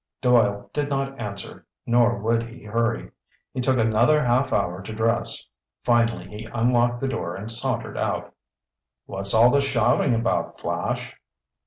Doyle 0.19 0.67
did 0.73 0.89
not 0.89 1.19
answer, 1.19 1.67
nor 1.85 2.17
would 2.17 2.41
he 2.41 2.63
hurry. 2.63 3.11
He 3.53 3.61
took 3.61 3.77
another 3.77 4.23
half 4.23 4.51
hour 4.51 4.81
to 4.81 4.91
dress. 4.93 5.45
Finally 5.83 6.27
be 6.27 6.45
unlocked 6.45 7.01
the 7.01 7.07
door 7.07 7.35
and 7.35 7.51
sauntered 7.51 7.99
out. 7.99 8.33
"What's 9.05 9.35
all 9.35 9.51
the 9.51 9.61
shouting 9.61 10.15
about, 10.15 10.59
Flash?" 10.59 11.15